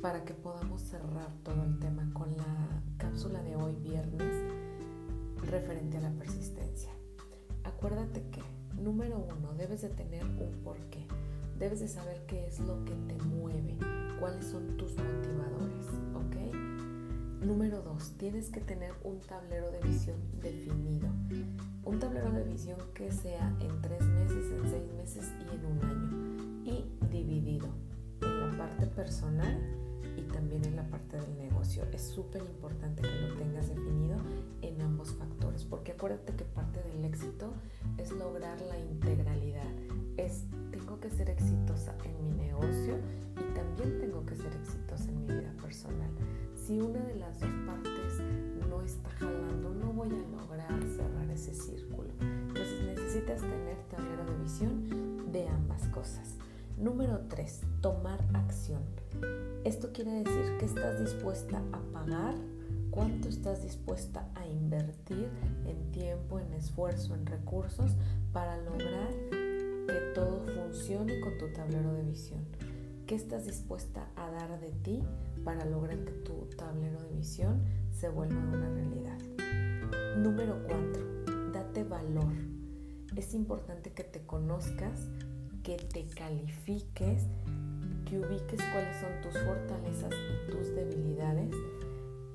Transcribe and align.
para 0.00 0.24
que 0.24 0.32
podamos 0.32 0.80
cerrar 0.80 1.30
todo 1.42 1.62
el 1.64 1.78
tema 1.78 2.08
con 2.14 2.34
la 2.36 2.82
cápsula 2.96 3.42
de 3.42 3.54
hoy 3.56 3.74
viernes 3.82 4.34
referente 5.42 5.98
a 5.98 6.00
la 6.00 6.10
persistencia. 6.10 6.90
Acuérdate 7.64 8.22
que, 8.30 8.42
número 8.80 9.18
uno, 9.18 9.52
debes 9.54 9.82
de 9.82 9.90
tener 9.90 10.24
un 10.24 10.52
porqué. 10.64 11.06
Debes 11.58 11.80
de 11.80 11.88
saber 11.88 12.24
qué 12.26 12.46
es 12.46 12.60
lo 12.60 12.82
que 12.84 12.94
te 12.94 13.14
mueve, 13.24 13.76
cuáles 14.18 14.46
son 14.46 14.78
tus 14.78 14.92
motivadores, 14.96 15.86
¿ok? 16.14 17.44
Número 17.44 17.82
dos, 17.82 18.14
tienes 18.16 18.48
que 18.48 18.60
tener 18.60 18.92
un 19.04 19.20
tablero 19.20 19.70
de 19.70 19.80
visión 19.80 20.16
definido. 20.40 21.08
Un 21.84 21.98
tablero 21.98 22.30
de 22.30 22.44
visión 22.44 22.78
que 22.94 23.12
sea 23.12 23.54
en 23.60 23.82
tres 23.82 24.02
meses, 24.02 24.50
en 24.50 24.70
seis 24.70 24.92
meses 24.96 25.32
y 25.40 25.54
en 25.54 25.66
un 25.66 25.84
año. 25.84 26.10
Y 26.64 27.08
dividido 27.10 27.68
en 28.22 28.40
la 28.40 28.56
parte 28.56 28.86
personal 28.86 29.59
parte 30.90 31.16
del 31.18 31.38
negocio. 31.38 31.84
Es 31.92 32.02
súper 32.02 32.42
importante 32.42 33.02
que 33.02 33.28
lo 33.28 33.34
tengas 33.36 33.68
definido 33.68 34.16
en 34.62 34.80
ambos 34.80 35.14
factores, 35.14 35.64
porque 35.64 35.92
acuérdate 35.92 36.34
que 36.34 36.44
parte 36.44 36.82
del 36.82 37.04
éxito 37.04 37.52
es 37.98 38.10
lograr 38.12 38.60
la 38.62 38.78
integralidad. 38.78 39.70
Es, 40.16 40.44
tengo 40.70 41.00
que 41.00 41.10
ser 41.10 41.30
exitosa 41.30 41.94
en 42.04 42.22
mi 42.22 42.30
negocio 42.30 42.98
y 43.36 43.54
también 43.54 44.00
tengo 44.00 44.24
que 44.26 44.36
ser 44.36 44.52
exitosa 44.54 45.10
en 45.10 45.20
mi 45.20 45.26
vida 45.26 45.52
personal. 45.62 46.10
Si 46.54 46.80
una 46.80 47.00
de 47.00 47.16
las 47.16 47.40
dos 47.40 47.50
partes 47.66 48.20
no 48.68 48.82
está 48.82 49.10
jalando, 49.10 49.74
no 49.74 49.92
voy 49.92 50.08
a 50.08 50.36
lograr 50.36 50.82
cerrar 50.96 51.30
ese 51.30 51.54
círculo. 51.54 52.10
Entonces 52.20 52.82
necesitas 52.84 53.40
tener 53.40 53.76
tablero 53.88 54.24
de 54.24 54.42
visión 54.42 55.32
de 55.32 55.48
ambas 55.48 55.86
cosas. 55.88 56.36
Número 56.80 57.20
3. 57.28 57.60
Tomar 57.82 58.24
acción. 58.32 58.80
Esto 59.64 59.92
quiere 59.92 60.24
decir 60.24 60.56
que 60.58 60.64
estás 60.64 60.98
dispuesta 60.98 61.62
a 61.72 61.80
pagar, 61.92 62.34
cuánto 62.90 63.28
estás 63.28 63.62
dispuesta 63.62 64.26
a 64.34 64.46
invertir 64.46 65.28
en 65.66 65.92
tiempo, 65.92 66.40
en 66.40 66.54
esfuerzo, 66.54 67.14
en 67.14 67.26
recursos 67.26 67.96
para 68.32 68.56
lograr 68.62 69.10
que 69.30 70.12
todo 70.14 70.42
funcione 70.46 71.20
con 71.20 71.36
tu 71.36 71.52
tablero 71.52 71.92
de 71.92 72.02
visión. 72.02 72.40
¿Qué 73.06 73.14
estás 73.14 73.44
dispuesta 73.44 74.08
a 74.16 74.30
dar 74.30 74.58
de 74.58 74.70
ti 74.70 75.02
para 75.44 75.66
lograr 75.66 75.98
que 76.02 76.12
tu 76.12 76.46
tablero 76.56 76.98
de 77.02 77.12
visión 77.12 77.62
se 77.90 78.08
vuelva 78.08 78.40
una 78.40 78.70
realidad? 78.70 79.18
Número 80.16 80.62
4. 80.66 81.52
Date 81.52 81.84
valor. 81.84 82.32
Es 83.16 83.34
importante 83.34 83.92
que 83.92 84.04
te 84.04 84.22
conozcas 84.22 85.10
que 85.62 85.76
te 85.76 86.06
califiques, 86.06 87.24
que 88.08 88.18
ubiques 88.18 88.60
cuáles 88.72 88.96
son 89.00 89.20
tus 89.22 89.40
fortalezas 89.42 90.12
y 90.12 90.50
tus 90.50 90.74
debilidades 90.74 91.54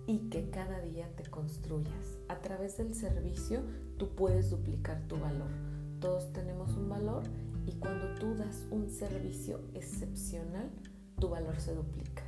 y 0.07 0.29
que 0.29 0.49
cada 0.49 0.81
día 0.81 1.09
te 1.15 1.23
construyas. 1.23 2.17
A 2.27 2.39
través 2.39 2.77
del 2.77 2.93
servicio 2.93 3.61
tú 3.97 4.09
puedes 4.15 4.49
duplicar 4.49 5.01
tu 5.07 5.17
valor. 5.17 5.49
Todos 5.99 6.31
tenemos 6.33 6.75
un 6.75 6.89
valor 6.89 7.23
y 7.65 7.73
cuando 7.73 8.13
tú 8.19 8.35
das 8.35 8.65
un 8.69 8.89
servicio 8.89 9.61
excepcional, 9.73 10.69
tu 11.19 11.29
valor 11.29 11.59
se 11.59 11.73
duplica. 11.73 12.23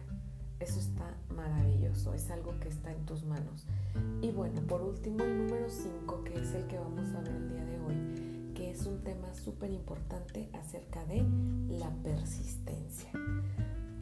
Eso 0.59 0.80
está 0.80 1.16
maravilloso, 1.36 2.16
es 2.16 2.31
algo 2.31 2.59
que 2.59 2.69
está 2.69 2.91
en 2.91 3.06
tus 3.06 3.24
manos. 3.24 3.68
Y 4.22 4.31
bueno, 4.31 4.62
por 4.62 4.81
último 4.81 5.24
el 5.24 5.38
número 5.38 5.69
5, 5.69 6.24
que 6.24 6.34
es 6.34 6.53
el 6.56 6.66
que 6.66 6.80
vamos 6.80 7.07
a 7.13 7.22
ver 7.22 7.36
el 7.36 7.50
día 7.50 7.66
de 7.66 7.80
hoy, 7.80 8.26
es 8.79 8.85
un 8.85 9.01
tema 9.01 9.33
súper 9.33 9.71
importante 9.71 10.49
acerca 10.53 11.03
de 11.05 11.25
la 11.67 11.89
persistencia. 12.03 13.09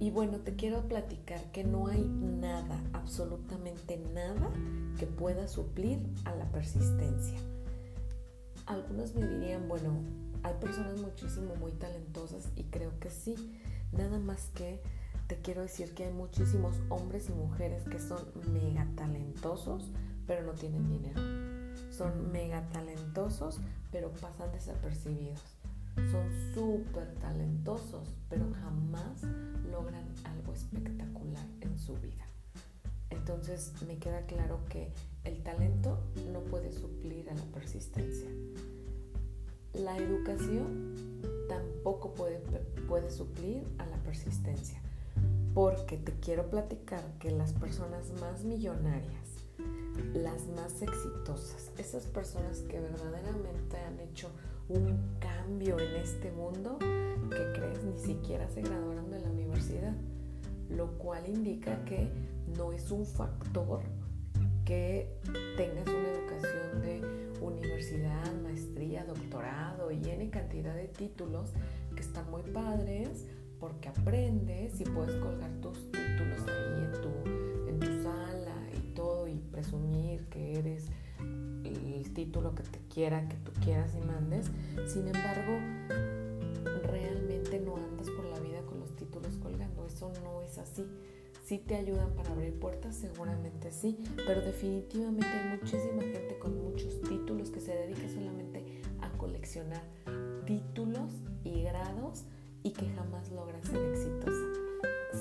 Y 0.01 0.11
bueno, 0.11 0.39
te 0.39 0.57
quiero 0.57 0.81
platicar 0.89 1.41
que 1.53 1.63
no 1.63 1.87
hay 1.87 2.03
nada, 2.03 2.83
absolutamente 2.91 3.97
nada, 4.13 4.51
que 4.99 5.07
pueda 5.07 5.47
suplir 5.47 5.99
a 6.25 6.35
la 6.35 6.51
persistencia. 6.51 7.39
Algunos 8.65 9.15
me 9.15 9.25
dirían, 9.25 9.69
bueno, 9.69 9.93
hay 10.43 10.55
personas 10.55 10.97
muchísimo 10.97 11.55
muy 11.55 11.71
talentosas 11.71 12.49
y 12.57 12.63
creo 12.63 12.99
que 12.99 13.09
sí. 13.09 13.35
Nada 13.93 14.19
más 14.19 14.49
que 14.55 14.81
te 15.27 15.37
quiero 15.37 15.61
decir 15.61 15.93
que 15.93 16.03
hay 16.03 16.13
muchísimos 16.13 16.75
hombres 16.89 17.29
y 17.29 17.31
mujeres 17.31 17.83
que 17.83 17.99
son 17.99 18.19
mega 18.51 18.85
talentosos, 18.97 19.89
pero 20.27 20.43
no 20.43 20.51
tienen 20.51 20.89
dinero 20.89 21.44
son 21.95 22.31
mega 22.31 22.67
talentosos, 22.69 23.59
pero 23.91 24.11
pasan 24.11 24.51
desapercibidos. 24.51 25.41
Son 26.11 26.29
súper 26.53 27.13
talentosos, 27.15 28.13
pero 28.29 28.45
jamás 28.61 29.23
logran 29.71 30.05
algo 30.25 30.53
espectacular 30.53 31.45
en 31.61 31.77
su 31.77 31.95
vida. 31.95 32.25
Entonces 33.09 33.71
me 33.87 33.97
queda 33.97 34.25
claro 34.25 34.59
que 34.69 34.91
el 35.23 35.41
talento 35.41 35.97
no 36.33 36.41
puede 36.41 36.73
suplir 36.73 37.29
a 37.29 37.33
la 37.33 37.45
persistencia. 37.45 38.29
La 39.73 39.97
educación 39.97 41.21
tampoco 41.47 42.13
puede, 42.13 42.39
puede 42.87 43.09
suplir 43.09 43.63
a 43.77 43.85
la 43.85 43.97
persistencia. 43.97 44.81
Porque 45.53 45.97
te 45.97 46.11
quiero 46.19 46.49
platicar 46.49 47.03
que 47.19 47.31
las 47.31 47.53
personas 47.53 48.11
más 48.19 48.43
millonarias 48.43 49.34
las 50.13 50.47
más 50.47 50.81
exitosas, 50.81 51.71
esas 51.77 52.05
personas 52.07 52.59
que 52.61 52.79
verdaderamente 52.79 53.77
han 53.77 53.99
hecho 53.99 54.29
un 54.69 55.17
cambio 55.19 55.79
en 55.79 55.95
este 55.95 56.31
mundo, 56.31 56.77
que 56.79 57.51
crees 57.53 57.83
ni 57.83 57.97
siquiera 57.97 58.49
se 58.49 58.61
graduaron 58.61 59.09
de 59.11 59.19
la 59.19 59.29
universidad, 59.29 59.95
lo 60.69 60.97
cual 60.97 61.27
indica 61.27 61.83
que 61.85 62.09
no 62.57 62.71
es 62.71 62.91
un 62.91 63.05
factor 63.05 63.81
que 64.65 65.07
tengas 65.57 65.87
una 65.87 66.09
educación 66.09 66.81
de 66.81 67.01
universidad, 67.41 68.33
maestría, 68.41 69.05
doctorado 69.05 69.91
y 69.91 70.09
N 70.09 70.29
cantidad 70.31 70.75
de 70.75 70.87
títulos 70.87 71.51
que 71.95 72.01
están 72.01 72.29
muy 72.31 72.41
padres 72.41 73.27
porque 73.59 73.89
aprendes 73.89 74.81
y 74.81 74.83
puedes 74.85 75.15
colgar 75.21 75.51
tus 75.61 75.91
títulos 75.91 76.39
ahí 76.47 76.83
en 76.83 76.91
tu, 77.01 77.34
presumir 79.65 80.25
que 80.25 80.59
eres 80.59 80.85
el 81.63 82.13
título 82.13 82.53
que 82.53 82.63
te 82.63 82.79
quiera, 82.93 83.27
que 83.27 83.37
tú 83.37 83.51
quieras 83.63 83.95
y 83.95 84.05
mandes. 84.05 84.51
Sin 84.85 85.07
embargo, 85.07 85.59
realmente 86.83 87.59
no 87.59 87.75
andas 87.77 88.09
por 88.11 88.25
la 88.25 88.39
vida 88.39 88.61
con 88.65 88.79
los 88.79 88.95
títulos 88.95 89.37
colgando. 89.37 89.85
Eso 89.87 90.11
no 90.23 90.41
es 90.41 90.57
así. 90.57 90.85
Si 91.45 91.59
te 91.59 91.75
ayudan 91.75 92.11
para 92.15 92.31
abrir 92.31 92.59
puertas, 92.59 92.95
seguramente 92.95 93.71
sí, 93.71 93.99
pero 94.25 94.41
definitivamente 94.41 95.27
hay 95.27 95.57
muchísima 95.57 96.01
gente 96.01 96.39
con 96.39 96.63
muchos 96.63 97.01
títulos 97.01 97.51
que 97.51 97.59
se 97.59 97.75
dedica 97.75 98.07
solamente 98.09 98.81
a 99.01 99.09
coleccionar 99.17 99.83
títulos 100.45 101.11
y 101.43 101.61
grados 101.63 102.25
y 102.63 102.71
que 102.71 102.87
jamás 102.89 103.31
logra 103.31 103.61
ser 103.61 103.77
exitosa. 103.91 104.43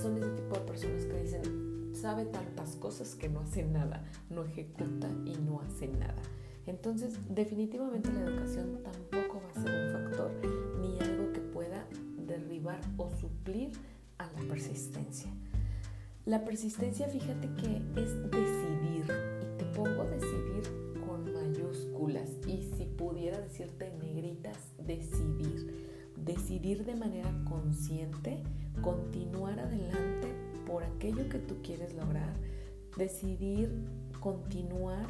Son 0.01 0.17
ese 0.17 0.31
tipo 0.31 0.59
de 0.59 0.61
personas 0.63 1.05
que 1.05 1.23
dicen, 1.23 1.74
sabe 1.95 2.25
tantas 2.27 2.77
cosas 2.77 3.15
que 3.15 3.29
no 3.29 3.41
hace 3.41 3.65
nada, 3.65 4.05
no 4.31 4.45
ejecuta 4.45 5.09
y 5.25 5.37
no 5.39 5.61
hace 5.61 5.89
nada. 5.89 6.23
Entonces, 6.67 7.19
definitivamente 7.29 8.13
la 8.13 8.23
educación 8.23 8.81
tampoco 8.83 9.43
va 9.43 9.51
a 9.51 9.63
ser 9.63 9.87
un 9.87 9.93
factor 9.93 10.31
ni 10.81 10.99
algo 10.99 11.33
que 11.33 11.41
pueda 11.41 11.87
derribar 12.17 12.81
o 12.97 13.11
suplir 13.11 13.73
a 14.19 14.27
la 14.27 14.41
persistencia. 14.49 15.31
La 16.25 16.45
persistencia, 16.45 17.07
fíjate 17.09 17.49
que 17.55 17.77
es 18.01 18.31
decidir, 18.31 19.05
y 19.43 19.59
te 19.59 19.65
pongo 19.75 20.05
decidir 20.05 21.01
con 21.07 21.33
mayúsculas, 21.35 22.31
y 22.47 22.63
si 22.77 22.87
pudiera 22.87 23.39
decirte 23.41 23.93
negritas, 23.99 24.57
decidir. 24.79 25.93
Decidir 26.17 26.87
de 26.87 26.95
manera 26.95 27.31
consciente, 27.45 28.43
continuar 28.81 29.59
adelante 29.61 30.44
aquello 31.05 31.29
que 31.29 31.39
tú 31.39 31.57
quieres 31.63 31.95
lograr, 31.95 32.33
decidir 32.97 33.71
continuar 34.21 35.07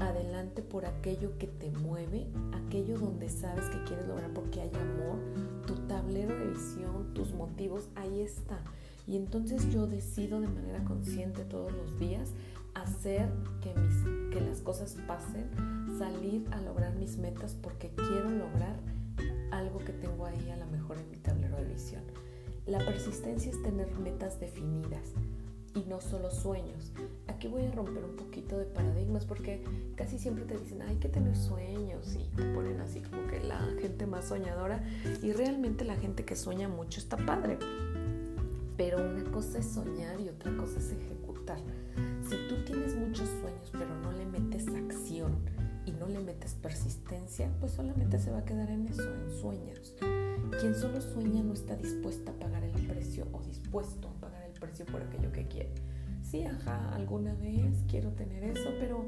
adelante 0.00 0.62
por 0.62 0.84
aquello 0.84 1.38
que 1.38 1.46
te 1.46 1.70
mueve, 1.70 2.26
aquello 2.52 2.98
donde 2.98 3.28
sabes 3.28 3.66
que 3.66 3.84
quieres 3.84 4.08
lograr 4.08 4.32
porque 4.34 4.62
hay 4.62 4.70
amor, 4.74 5.20
tu 5.64 5.74
tablero 5.86 6.36
de 6.36 6.48
visión, 6.48 7.14
tus 7.14 7.32
motivos, 7.34 7.88
ahí 7.94 8.20
está. 8.20 8.58
Y 9.06 9.16
entonces 9.16 9.72
yo 9.72 9.86
decido 9.86 10.40
de 10.40 10.48
manera 10.48 10.82
consciente 10.82 11.44
todos 11.44 11.70
los 11.72 12.00
días 12.00 12.32
hacer 12.74 13.28
que, 13.62 13.72
mis, 13.78 14.32
que 14.34 14.40
las 14.40 14.60
cosas 14.60 14.96
pasen, 15.06 15.48
salir 15.98 16.48
a 16.50 16.60
lograr 16.60 16.96
mis 16.96 17.16
metas 17.16 17.54
porque 17.54 17.92
quiero 17.94 18.28
lograr 18.28 18.76
algo 19.52 19.78
que 19.78 19.92
tengo 19.92 20.26
ahí 20.26 20.50
a 20.50 20.56
lo 20.56 20.66
mejor 20.66 20.98
en 20.98 21.08
mi 21.12 21.18
tablero 21.18 21.58
de 21.58 21.64
visión. 21.64 22.02
La 22.66 22.78
persistencia 22.78 23.52
es 23.52 23.62
tener 23.62 23.88
metas 24.00 24.40
definidas 24.40 25.12
y 25.72 25.84
no 25.88 26.00
solo 26.00 26.32
sueños. 26.32 26.90
Aquí 27.28 27.46
voy 27.46 27.64
a 27.64 27.70
romper 27.70 28.04
un 28.04 28.16
poquito 28.16 28.58
de 28.58 28.64
paradigmas 28.64 29.24
porque 29.24 29.62
casi 29.94 30.18
siempre 30.18 30.44
te 30.46 30.58
dicen 30.58 30.82
hay 30.82 30.96
que 30.96 31.08
tener 31.08 31.36
sueños 31.36 32.16
y 32.16 32.24
te 32.36 32.42
ponen 32.54 32.80
así 32.80 33.00
como 33.02 33.24
que 33.28 33.38
la 33.38 33.60
gente 33.80 34.06
más 34.06 34.26
soñadora 34.26 34.82
y 35.22 35.32
realmente 35.32 35.84
la 35.84 35.94
gente 35.94 36.24
que 36.24 36.34
sueña 36.34 36.68
mucho 36.68 36.98
está 36.98 37.16
padre. 37.18 37.56
Pero 38.76 38.98
una 38.98 39.22
cosa 39.30 39.58
es 39.58 39.66
soñar 39.66 40.20
y 40.20 40.28
otra 40.28 40.56
cosa 40.56 40.80
es 40.80 40.90
ejecutar. 40.90 41.60
Si 42.28 42.36
tú 42.48 42.64
tienes 42.64 42.96
muchos 42.96 43.28
sueños 43.28 43.70
pero 43.70 43.94
no 44.02 44.10
le 44.10 44.26
metes 44.26 44.66
acción 44.66 45.36
y 45.84 45.92
no 45.92 46.08
le 46.08 46.18
metes 46.18 46.54
persistencia, 46.54 47.48
pues 47.60 47.70
solamente 47.70 48.18
se 48.18 48.32
va 48.32 48.38
a 48.38 48.44
quedar 48.44 48.70
en 48.70 48.88
eso, 48.88 49.04
en 49.04 49.40
sueños. 49.40 49.94
Quien 50.60 50.74
solo 50.74 51.00
sueña 51.00 51.42
no 51.42 51.52
está 51.52 51.76
dispuesta 51.76 52.30
a 52.30 52.34
pagar 52.34 52.62
el 52.64 52.86
precio 52.86 53.26
o 53.32 53.42
dispuesto 53.42 54.08
a 54.08 54.20
pagar 54.20 54.44
el 54.44 54.58
precio 54.58 54.86
por 54.86 55.02
aquello 55.02 55.32
que 55.32 55.46
quiere. 55.48 55.74
Sí, 56.22 56.44
ajá, 56.44 56.94
alguna 56.94 57.34
vez 57.34 57.84
quiero 57.88 58.10
tener 58.12 58.42
eso, 58.44 58.70
pero 58.78 59.04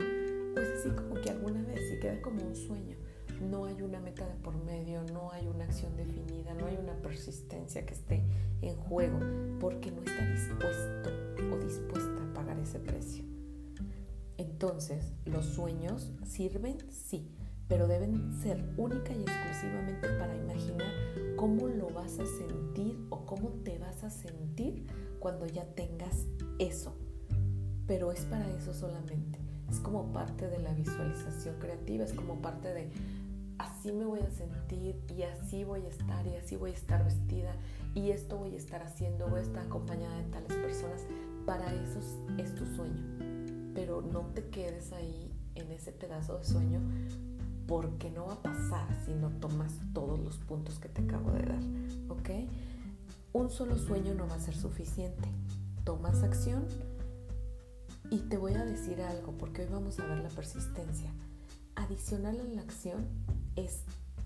pues 0.55 0.69
así 0.79 0.91
como 0.91 1.15
que 1.21 1.31
alguna 1.31 1.63
vez 1.63 1.81
y 1.93 2.01
queda 2.01 2.21
como 2.21 2.43
un 2.43 2.55
sueño. 2.55 2.97
No 3.51 3.67
hay 3.67 3.83
una 3.83 4.01
meta 4.01 4.27
de 4.27 4.35
por 4.35 4.57
medio, 4.65 5.03
no 5.13 5.31
hay 5.31 5.47
una 5.47 5.65
acción 5.65 5.97
definida, 5.97 6.55
no 6.55 6.67
hay 6.67 6.77
una 6.77 6.95
persistencia 6.95 7.87
que 7.87 7.95
esté 7.95 8.25
en 8.63 8.75
juego, 8.77 9.19
porque 9.61 9.93
no 9.93 10.03
está 10.03 10.27
dispuesto 10.27 11.11
o 11.53 11.59
dispuesta 11.59 12.25
a 12.25 12.35
pagar 12.35 12.59
ese 12.59 12.81
precio. 12.81 13.25
Entonces, 14.39 15.13
los 15.25 15.47
sueños 15.47 16.11
sirven, 16.25 16.79
sí, 16.91 17.31
pero 17.69 17.87
deben 17.87 18.33
ser 18.41 18.65
única 18.77 19.13
y 19.13 19.21
exclusivamente 19.21 20.09
para 20.19 20.35
imaginar 20.35 20.91
cómo 21.37 21.69
lo 21.69 21.91
vas 21.91 22.19
a 22.19 22.27
sentir 22.27 22.99
o 23.11 23.27
cómo 23.27 23.51
te 23.63 23.79
vas 23.79 24.03
a 24.03 24.11
sentir 24.11 24.87
cuando 25.21 25.47
ya 25.47 25.65
tengas 25.75 26.27
eso. 26.59 26.97
Pero 27.87 28.11
es 28.11 28.25
para 28.25 28.49
eso 28.51 28.73
solamente. 28.73 29.39
Es 29.71 29.81
como 29.81 30.13
parte 30.13 30.49
de 30.49 30.59
la 30.59 30.73
visualización 30.73 31.59
creativa, 31.59 32.05
es 32.05 32.15
como 32.15 32.41
parte 32.41 32.73
de 32.73 32.91
así 33.59 33.93
me 33.93 34.07
voy 34.07 34.21
a 34.21 34.31
sentir 34.31 34.99
y 35.15 35.23
así 35.23 35.65
voy 35.65 35.85
a 35.85 35.89
estar 35.89 36.27
y 36.27 36.37
así 36.37 36.57
voy 36.57 36.71
a 36.71 36.75
estar 36.75 37.05
vestida 37.05 37.55
y 37.95 38.11
esto 38.11 38.39
voy 38.39 38.55
a 38.55 38.57
estar 38.57 38.83
haciendo, 38.83 39.29
voy 39.29 39.41
a 39.41 39.43
estar 39.43 39.67
acompañada 39.67 40.17
de 40.17 40.25
tales 40.25 40.55
personas. 40.55 41.07
Para 41.45 41.73
eso 41.75 42.01
es 42.39 42.55
tu 42.55 42.65
sueño. 42.67 43.03
Pero 43.75 44.01
no 44.01 44.27
te 44.35 44.49
quedes 44.49 44.93
ahí 44.93 45.33
en 45.55 45.71
ese 45.71 45.93
pedazo 45.93 46.39
de 46.39 46.45
sueño 46.45 46.81
porque 47.69 48.11
no 48.11 48.27
va 48.27 48.33
a 48.33 48.43
pasar 48.43 48.89
si 49.05 49.13
no 49.13 49.29
tomas 49.29 49.75
todos 49.93 50.19
los 50.19 50.39
puntos 50.39 50.79
que 50.79 50.89
te 50.89 51.03
acabo 51.03 51.31
de 51.33 51.43
dar, 51.43 51.63
¿ok? 52.09 52.31
Un 53.35 53.51
solo 53.51 53.77
sueño 53.77 54.15
no 54.15 54.27
va 54.27 54.37
a 54.37 54.41
ser 54.41 54.57
suficiente. 54.57 55.29
Tomas 55.85 56.23
acción 56.23 56.65
y 58.11 58.21
te 58.21 58.39
voy 58.39 58.55
a 58.55 58.65
decir 58.65 59.03
algo, 59.03 59.33
porque 59.33 59.63
hoy 59.63 59.69
vamos 59.71 60.01
a 60.01 60.07
ver 60.07 60.19
la 60.19 60.31
persistencia. 60.31 61.13
Adicional 61.75 62.41
a 62.41 62.45
la 62.45 62.63
acción 62.63 63.07
es 63.55 63.83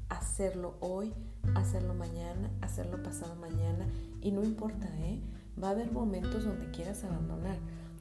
hacerlo 0.08 0.76
hoy, 0.78 1.12
hacerlo 1.56 1.94
mañana, 1.94 2.48
hacerlo 2.60 3.02
pasado 3.02 3.34
mañana 3.34 3.88
y 4.20 4.30
no 4.30 4.44
importa, 4.44 4.86
¿eh? 5.00 5.20
Va 5.62 5.68
a 5.68 5.70
haber 5.72 5.90
momentos 5.90 6.44
donde 6.44 6.70
quieras 6.70 7.02
abandonar 7.02 7.56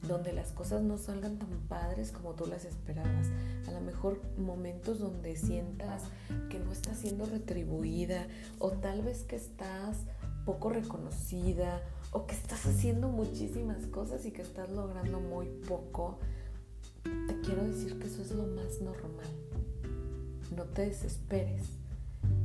donde 0.06 0.32
las 0.32 0.52
cosas 0.52 0.82
no 0.82 0.98
salgan 0.98 1.38
tan 1.38 1.50
padres 1.68 2.10
como 2.10 2.34
tú 2.34 2.46
las 2.46 2.64
esperabas. 2.64 3.28
A 3.68 3.70
lo 3.70 3.80
mejor 3.80 4.20
momentos 4.36 4.98
donde 4.98 5.36
sientas 5.36 6.02
que 6.50 6.58
no 6.58 6.72
estás 6.72 6.98
siendo 6.98 7.24
retribuida 7.26 8.26
o 8.58 8.70
tal 8.72 9.02
vez 9.02 9.22
que 9.22 9.36
estás 9.36 9.98
poco 10.44 10.70
reconocida 10.70 11.82
o 12.10 12.26
que 12.26 12.34
estás 12.34 12.66
haciendo 12.66 13.08
muchísimas 13.08 13.86
cosas 13.86 14.26
y 14.26 14.32
que 14.32 14.42
estás 14.42 14.70
logrando 14.70 15.20
muy 15.20 15.46
poco. 15.68 16.18
Te 17.02 17.40
quiero 17.40 17.64
decir 17.64 17.98
que 17.98 18.06
eso 18.06 18.22
es 18.22 18.32
lo 18.32 18.46
más 18.46 18.80
normal. 18.80 19.26
No 20.54 20.64
te 20.64 20.82
desesperes. 20.82 21.62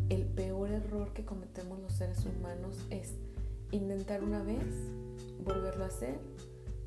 El 0.09 0.23
peor 0.23 0.71
error 0.71 1.11
que 1.13 1.25
cometemos 1.25 1.79
los 1.79 1.93
seres 1.93 2.25
humanos 2.25 2.77
es 2.89 3.13
intentar 3.71 4.23
una 4.23 4.41
vez, 4.41 4.63
volverlo 5.43 5.83
a 5.83 5.87
hacer 5.87 6.17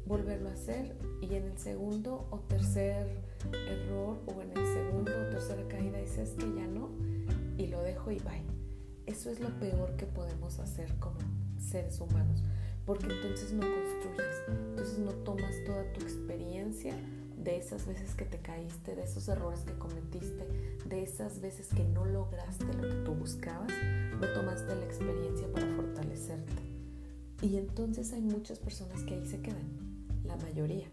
volverlo 0.07 0.49
a 0.49 0.53
hacer 0.53 0.97
y 1.21 1.35
en 1.35 1.45
el 1.45 1.59
segundo 1.59 2.27
o 2.31 2.39
tercer 2.41 3.07
error 3.53 4.19
o 4.27 4.43
en 4.43 4.51
el 4.51 4.67
segundo 4.67 5.13
o 5.13 5.31
tercera 5.31 5.67
caída 5.69 5.99
dices 5.99 6.31
que 6.39 6.53
ya 6.55 6.67
no 6.67 6.91
y 7.57 7.67
lo 7.67 7.83
dejo 7.83 8.11
y 8.11 8.19
bye. 8.19 8.43
Eso 9.07 9.31
es 9.31 9.41
lo 9.41 9.49
peor 9.59 9.97
que 9.97 10.07
podemos 10.07 10.59
hacer 10.59 10.95
como 10.99 11.19
seres 11.59 12.01
humanos, 12.01 12.43
porque 12.87 13.07
entonces 13.07 13.53
no 13.53 13.61
construyes, 13.61 14.37
entonces 14.49 14.99
no 14.99 15.13
tomas 15.13 15.55
toda 15.67 15.93
tu 15.93 16.01
experiencia 16.01 16.95
de 17.37 17.57
esas 17.57 17.87
veces 17.87 18.15
que 18.15 18.25
te 18.25 18.39
caíste, 18.39 18.95
de 18.95 19.03
esos 19.03 19.29
errores 19.29 19.61
que 19.61 19.73
cometiste, 19.75 20.47
de 20.87 21.03
esas 21.03 21.41
veces 21.41 21.69
que 21.69 21.85
no 21.85 22.05
lograste 22.05 22.65
lo 22.75 22.89
que 22.89 22.97
tú 23.05 23.15
buscabas, 23.15 23.73
no 24.21 24.27
tomaste 24.33 24.75
la 24.75 24.85
experiencia 24.85 25.51
para 25.53 25.67
fortalecerte. 25.75 26.63
Y 27.43 27.57
entonces 27.57 28.13
hay 28.13 28.21
muchas 28.21 28.59
personas 28.59 29.03
que 29.05 29.15
ahí 29.15 29.27
se 29.27 29.41
quedan 29.41 29.90
la 30.25 30.37
mayoría. 30.37 30.89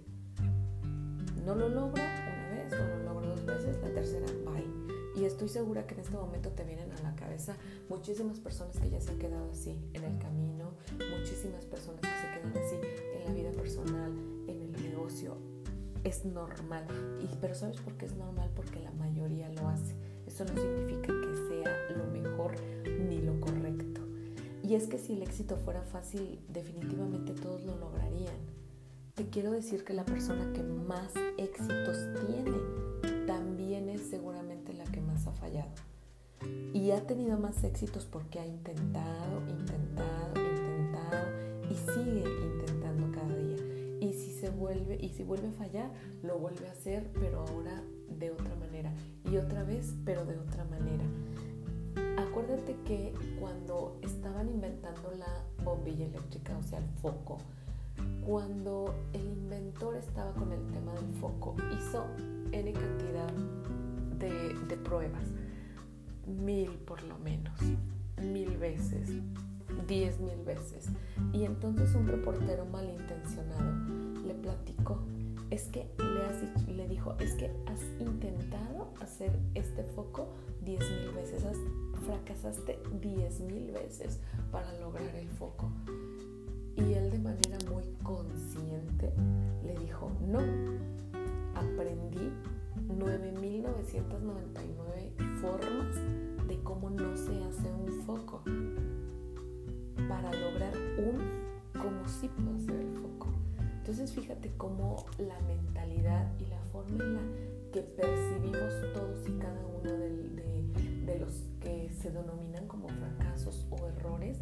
No 1.46 1.56
lo 1.56 1.70
logro 1.70 2.04
una 2.04 2.50
vez, 2.50 2.72
no 2.72 2.88
lo 2.88 3.04
logro 3.04 3.28
dos 3.28 3.46
veces, 3.46 3.78
la 3.82 3.90
tercera, 3.94 4.28
bye. 4.46 4.88
Y 5.16 5.26
estoy 5.26 5.50
segura 5.50 5.88
que 5.88 5.96
en 5.96 6.02
este 6.02 6.16
momento 6.16 6.50
te 6.52 6.64
vienen 6.64 6.92
a 6.92 7.02
la 7.02 7.16
cabeza 7.16 7.56
muchísimas 7.90 8.40
personas 8.40 8.78
que 8.78 8.90
ya 8.90 9.02
se 9.02 9.12
han 9.12 9.18
quedado 9.18 9.50
así 9.52 9.76
en 9.94 10.04
el 10.04 10.20
camino, 10.20 10.72
muchísimas 11.18 11.66
personas 11.66 12.02
que 12.02 12.08
se 12.08 12.40
quedan 12.40 12.64
así 12.64 12.76
en 13.16 13.26
la 13.26 13.32
vida 13.32 13.52
personal, 13.52 14.12
en 14.48 14.62
el 14.62 14.72
negocio. 14.84 15.38
Es 16.04 16.26
normal. 16.26 16.86
Y, 17.22 17.36
pero 17.42 17.56
¿sabes 17.56 17.78
por 17.82 17.94
qué 17.94 18.06
es 18.06 18.16
normal? 18.16 18.52
Porque 18.56 18.80
la 18.80 18.92
mayoría 18.92 19.50
lo 19.50 19.68
hace. 19.70 19.96
Eso 20.28 20.46
no 20.46 20.54
significa 20.54 21.08
que 21.08 21.36
sea 21.50 21.98
lo 21.98 22.06
mejor 22.12 22.54
ni 23.10 23.22
lo 23.22 23.40
correcto. 23.42 24.02
Y 24.64 24.76
es 24.76 24.88
que 24.88 25.00
si 25.00 25.14
el 25.14 25.24
éxito 25.24 25.58
fuera 25.58 25.82
fácil, 25.82 26.40
definitivamente 26.50 27.34
todos 27.34 27.64
lo 27.64 27.78
lograrían 27.78 28.36
te 29.18 29.28
quiero 29.30 29.52
decir 29.52 29.84
que 29.84 29.96
la 29.96 30.06
persona 30.06 30.54
que 30.54 30.62
más 30.62 31.12
éxitos 31.40 31.98
tiene 32.28 32.56
también 33.26 33.90
es 33.90 34.02
seguramente 34.12 34.74
la 34.74 34.84
que 34.84 35.02
más 35.02 35.26
ha 35.26 35.32
fallado. 35.32 35.72
Y 36.72 36.92
ha 36.92 37.02
tenido 37.08 37.36
más 37.40 37.64
éxitos 37.64 38.06
porque 38.06 38.40
ha 38.40 38.46
intentado, 38.46 39.42
intentado, 39.50 40.34
intentado 40.36 41.28
y 41.68 41.74
sigue 41.74 42.26
intentando 42.44 43.12
cada 43.12 43.36
día. 43.36 43.58
Y 44.02 44.14
si 44.14 44.32
se 44.32 44.52
vuelve 44.52 45.00
y 45.02 45.10
si 45.10 45.24
vuelve 45.24 45.48
a 45.48 45.54
fallar, 45.54 45.92
lo 46.22 46.38
vuelve 46.38 46.68
a 46.68 46.72
hacer, 46.74 47.10
pero 47.20 47.40
ahora 47.40 47.82
de 48.20 48.30
otra 48.30 48.56
manera 48.58 48.94
y 49.26 49.38
otra 49.38 49.64
vez, 49.64 49.96
pero 50.06 50.28
de 50.28 50.38
otra 50.38 50.64
manera. 50.66 51.06
Acuérdate 52.18 52.76
que 52.86 53.16
cuando 53.40 53.98
estaban 54.04 54.48
inventando 54.48 55.10
la 55.10 55.44
bombilla 55.64 56.06
eléctrica, 56.06 56.56
o 56.56 56.62
sea, 56.62 56.78
el 56.78 56.90
foco, 57.02 57.40
cuando 58.26 58.94
el 59.14 59.26
inventor 59.26 59.96
estaba 59.96 60.34
con 60.34 60.52
el 60.52 60.62
tema 60.72 60.94
del 60.94 61.14
foco, 61.22 61.56
hizo 61.74 62.06
N 62.52 62.74
cantidad 62.74 63.32
de, 64.20 64.78
pruebas, 64.84 65.24
mil 66.26 66.70
por 66.72 67.02
lo 67.04 67.18
menos, 67.20 67.60
mil 68.22 68.58
veces, 68.58 69.10
diez 69.88 70.20
mil 70.20 70.44
veces. 70.46 70.90
Y 71.34 71.46
entonces 71.46 71.94
un 71.96 72.08
reportero 72.08 72.66
malintencionado 72.66 73.74
le 74.26 74.34
platicó, 74.34 75.00
es 75.50 75.66
que 75.66 75.90
le, 76.68 76.74
le 76.74 76.88
dijo, 76.88 77.16
es 77.20 77.34
que 77.36 77.52
has 77.66 77.82
intentado 78.00 78.94
hacer 79.02 79.32
este 79.56 79.84
foco 79.84 80.30
diez 80.62 80.84
mil 80.90 81.12
veces, 81.12 81.44
fracasaste 82.06 82.80
diez 83.02 83.40
mil 83.40 83.72
veces 83.72 84.20
para 84.52 84.78
lograr 84.80 85.16
el 85.16 85.30
foco. 85.30 85.72
Y 86.78 86.94
él 86.94 87.12
de 87.12 87.20
manera 87.20 87.58
muy 87.70 87.84
consciente 88.04 89.12
le 89.66 89.76
dijo, 89.80 90.10
no, 90.28 90.40
aprendí 91.56 92.32
9.999 92.88 95.42
formas 95.42 95.96
de 96.48 96.64
cómo 96.64 96.90
no 96.90 97.18
se 97.18 97.44
hace 97.44 97.70
un 97.74 97.92
foco 98.06 98.42
para 100.08 100.32
lograr 100.32 100.72
un 101.00 101.20
cómo 101.74 102.08
sí 102.08 102.30
puedo 102.30 102.56
hacer 102.56 102.80
el 102.80 102.94
foco. 102.94 103.28
Entonces 103.80 104.14
fíjate 104.14 104.54
cómo 104.58 105.06
la 105.18 105.38
mentalidad 105.42 106.32
y 106.40 106.46
la 106.46 106.62
forma 106.72 107.04
en 107.04 107.16
la 107.16 107.22
que 107.72 107.82
percibimos 107.82 108.74
todos 108.94 109.28
y 109.28 109.32
cada 109.40 109.66
uno 109.66 109.92
de 109.92 111.20
los 111.20 111.44
que 111.60 111.90
se 111.90 112.12
denominan 112.12 112.68
como 112.68 112.88
fracasos 112.90 113.66
o 113.72 113.88
errores 113.88 114.38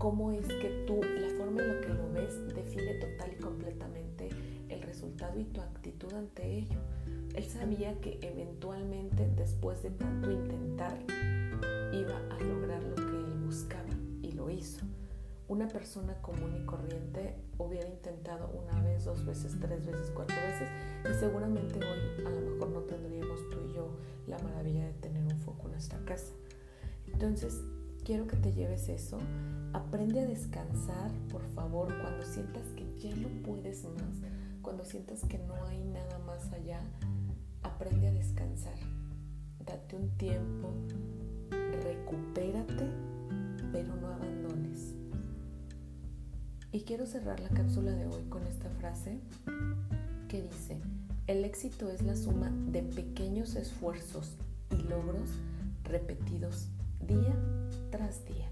cómo 0.00 0.32
es 0.32 0.46
que 0.46 0.84
tú, 0.86 0.98
la 1.02 1.28
forma 1.36 1.60
en 1.60 1.68
la 1.68 1.80
que 1.82 1.92
lo 1.92 2.10
ves, 2.10 2.34
define 2.54 2.94
total 2.94 3.34
y 3.34 3.36
completamente 3.36 4.30
el 4.70 4.80
resultado 4.80 5.38
y 5.38 5.44
tu 5.44 5.60
actitud 5.60 6.10
ante 6.14 6.56
ello. 6.56 6.78
Él 7.34 7.44
sabía 7.44 8.00
que 8.00 8.18
eventualmente, 8.22 9.30
después 9.36 9.82
de 9.82 9.90
tanto 9.90 10.30
intentar, 10.30 10.96
iba 11.92 12.16
a 12.30 12.40
lograr 12.42 12.82
lo 12.82 12.94
que 12.94 13.02
él 13.02 13.40
buscaba 13.44 13.90
y 14.22 14.32
lo 14.32 14.48
hizo. 14.48 14.86
Una 15.48 15.68
persona 15.68 16.14
común 16.22 16.56
y 16.56 16.64
corriente 16.64 17.34
hubiera 17.58 17.86
intentado 17.86 18.48
una 18.48 18.82
vez, 18.82 19.04
dos 19.04 19.26
veces, 19.26 19.54
tres 19.60 19.84
veces, 19.84 20.10
cuatro 20.14 20.36
veces 20.36 20.68
y 21.10 21.20
seguramente 21.20 21.78
hoy 21.78 22.24
a 22.24 22.30
lo 22.30 22.40
mejor 22.40 22.70
no 22.70 22.80
tendríamos 22.84 23.38
tú 23.50 23.58
y 23.68 23.74
yo 23.74 23.90
la 24.26 24.38
maravilla 24.38 24.86
de 24.86 24.94
tener 24.94 25.22
un 25.24 25.38
foco 25.40 25.66
en 25.66 25.72
nuestra 25.72 25.98
casa. 26.06 26.32
Entonces, 27.06 27.60
quiero 28.04 28.26
que 28.26 28.36
te 28.36 28.52
lleves 28.52 28.88
eso. 28.88 29.18
Aprende 29.72 30.20
a 30.20 30.26
descansar, 30.26 31.10
por 31.30 31.42
favor, 31.54 31.88
cuando 32.00 32.24
sientas 32.24 32.64
que 32.76 32.86
ya 32.98 33.14
no 33.16 33.28
puedes 33.42 33.84
más, 33.84 34.16
cuando 34.62 34.84
sientas 34.84 35.24
que 35.24 35.38
no 35.38 35.54
hay 35.66 35.84
nada 35.84 36.18
más 36.26 36.52
allá, 36.52 36.80
aprende 37.62 38.08
a 38.08 38.12
descansar. 38.12 38.74
Date 39.64 39.96
un 39.96 40.10
tiempo, 40.16 40.72
recupérate, 41.82 42.88
pero 43.72 43.94
no 43.96 44.08
abandones. 44.08 44.94
Y 46.72 46.82
quiero 46.82 47.06
cerrar 47.06 47.40
la 47.40 47.48
cápsula 47.50 47.92
de 47.92 48.06
hoy 48.06 48.24
con 48.28 48.46
esta 48.46 48.70
frase 48.70 49.20
que 50.28 50.42
dice, 50.42 50.80
el 51.26 51.44
éxito 51.44 51.90
es 51.90 52.02
la 52.02 52.16
suma 52.16 52.50
de 52.72 52.82
pequeños 52.82 53.54
esfuerzos 53.54 54.36
y 54.70 54.82
logros 54.82 55.30
repetidos 55.84 56.68
día 57.06 57.59
tras 57.90 58.24
día. 58.24 58.48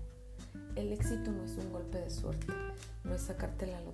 El 0.75 0.93
éxito 0.93 1.31
no 1.31 1.45
es 1.45 1.57
un 1.57 1.73
golpe 1.73 1.99
de 1.99 2.11
suerte, 2.11 2.53
no 3.05 3.15
es 3.15 3.23
sacarte 3.23 3.67
la 3.67 3.81
lotería 3.81 3.89